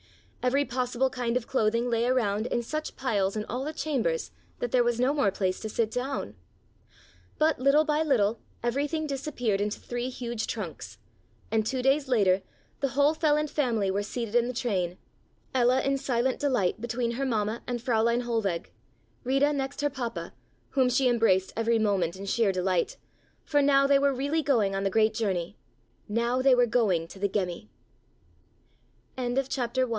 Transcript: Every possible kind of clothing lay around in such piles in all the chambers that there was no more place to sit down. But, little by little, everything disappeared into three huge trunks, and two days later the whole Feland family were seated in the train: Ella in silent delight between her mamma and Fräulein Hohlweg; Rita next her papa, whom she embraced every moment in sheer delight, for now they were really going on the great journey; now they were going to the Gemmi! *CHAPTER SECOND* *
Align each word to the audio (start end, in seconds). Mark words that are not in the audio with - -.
Every 0.41 0.65
possible 0.65 1.11
kind 1.11 1.37
of 1.37 1.45
clothing 1.45 1.91
lay 1.91 2.07
around 2.07 2.47
in 2.47 2.63
such 2.63 2.95
piles 2.95 3.35
in 3.35 3.45
all 3.45 3.63
the 3.63 3.71
chambers 3.73 4.31
that 4.57 4.71
there 4.71 4.83
was 4.83 4.99
no 4.99 5.13
more 5.13 5.29
place 5.29 5.59
to 5.59 5.69
sit 5.69 5.91
down. 5.91 6.33
But, 7.37 7.59
little 7.59 7.85
by 7.85 8.01
little, 8.01 8.39
everything 8.63 9.05
disappeared 9.05 9.61
into 9.61 9.79
three 9.79 10.09
huge 10.09 10.47
trunks, 10.47 10.97
and 11.51 11.63
two 11.63 11.83
days 11.83 12.07
later 12.07 12.41
the 12.79 12.87
whole 12.89 13.13
Feland 13.13 13.51
family 13.51 13.91
were 13.91 14.01
seated 14.01 14.33
in 14.33 14.47
the 14.47 14.55
train: 14.55 14.97
Ella 15.53 15.83
in 15.83 15.99
silent 15.99 16.39
delight 16.39 16.81
between 16.81 17.11
her 17.11 17.25
mamma 17.27 17.61
and 17.67 17.79
Fräulein 17.79 18.23
Hohlweg; 18.23 18.71
Rita 19.23 19.53
next 19.53 19.81
her 19.81 19.91
papa, 19.91 20.33
whom 20.71 20.89
she 20.89 21.07
embraced 21.07 21.53
every 21.55 21.77
moment 21.77 22.15
in 22.15 22.25
sheer 22.25 22.51
delight, 22.51 22.97
for 23.43 23.61
now 23.61 23.85
they 23.85 23.99
were 23.99 24.15
really 24.15 24.41
going 24.41 24.73
on 24.73 24.83
the 24.83 24.89
great 24.89 25.13
journey; 25.13 25.59
now 26.09 26.41
they 26.41 26.55
were 26.55 26.65
going 26.65 27.07
to 27.09 27.19
the 27.19 27.29
Gemmi! 27.29 27.67
*CHAPTER 29.15 29.81
SECOND* 29.81 29.89
* 29.89 29.89